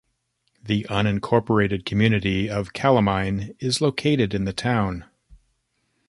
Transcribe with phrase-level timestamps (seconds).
[0.63, 5.05] The unincorporated community of Calamine is located in the town.